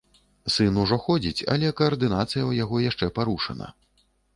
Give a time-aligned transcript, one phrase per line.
[0.53, 3.75] Сын ужо ходзіць, але каардынацыя ў яго яшчэ парушана.